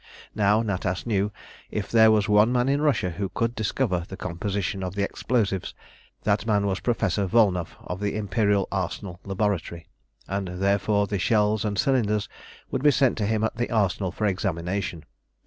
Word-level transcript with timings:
Now 0.33 0.63
Natas 0.63 1.05
knew 1.05 1.25
that 1.27 1.33
if 1.77 1.91
there 1.91 2.09
was 2.09 2.27
one 2.27 2.51
man 2.51 2.67
in 2.67 2.81
Russia 2.81 3.11
who 3.11 3.29
could 3.29 3.53
discover 3.53 3.99
the 4.09 4.17
composition 4.17 4.81
of 4.81 4.95
the 4.95 5.03
explosives, 5.03 5.75
that 6.23 6.43
man 6.47 6.65
was 6.65 6.79
Professor 6.79 7.27
Volnow 7.27 7.67
of 7.83 7.99
the 7.99 8.15
Imperial 8.17 8.67
Arsenal 8.71 9.19
Laboratory, 9.23 9.85
and 10.27 10.47
therefore 10.47 11.05
the 11.05 11.19
shells 11.19 11.63
and 11.63 11.77
cylinders 11.77 12.27
would 12.71 12.81
be 12.81 12.89
sent 12.89 13.15
to 13.19 13.27
him 13.27 13.43
at 13.43 13.57
the 13.57 13.69
Arsenal 13.69 14.11
for 14.11 14.25
examination. 14.25 15.03